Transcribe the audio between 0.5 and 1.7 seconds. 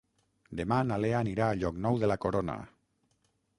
Demà na Lea anirà a